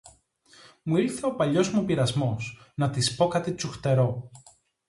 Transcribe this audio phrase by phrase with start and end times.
[0.83, 4.29] Μου ήλθε ο παλιός μου πειρασμός, να της πω κάτι τσουχτερό